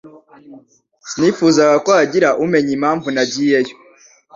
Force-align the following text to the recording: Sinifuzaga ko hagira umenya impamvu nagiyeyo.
Sinifuzaga 1.09 1.75
ko 1.85 1.89
hagira 1.99 2.29
umenya 2.43 2.71
impamvu 2.77 3.07
nagiyeyo. 3.15 3.75